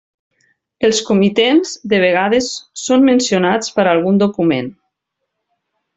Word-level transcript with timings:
Els 0.87 1.01
comitents 1.09 1.75
de 1.93 2.01
vegades 2.05 2.49
són 2.87 3.07
mencionats 3.11 3.77
per 3.77 3.89
algun 3.93 4.19
document. 4.25 4.77